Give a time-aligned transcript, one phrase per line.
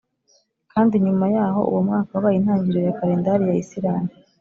[0.71, 4.09] kandi nyuma yaho uwo mwaka wabaye intangiriro ya kalendari ya isilamu.